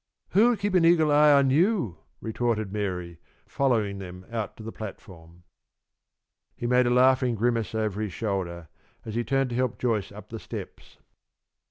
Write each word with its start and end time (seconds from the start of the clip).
"Who'll 0.29 0.57
keep 0.57 0.73
an 0.73 0.83
eagle 0.83 1.11
eye 1.11 1.31
on 1.31 1.51
you?" 1.51 1.99
retorted 2.21 2.73
Mary, 2.73 3.19
following 3.45 3.99
them 3.99 4.25
out 4.31 4.57
to 4.57 4.63
the 4.63 4.71
platform. 4.71 5.43
He 6.55 6.65
made 6.65 6.87
a 6.87 6.89
laughing 6.89 7.35
grimace 7.35 7.75
over 7.75 8.01
his 8.01 8.11
shoulder, 8.11 8.69
as 9.05 9.13
he 9.13 9.23
turned 9.23 9.51
to 9.51 9.55
help 9.55 9.77
Joyce 9.77 10.11
up 10.11 10.29
the 10.29 10.39
steps. 10.39 10.97